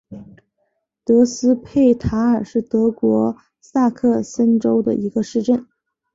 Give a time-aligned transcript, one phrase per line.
[1.05, 5.67] 德斯佩塔尔是德国下萨克森州的一个市镇。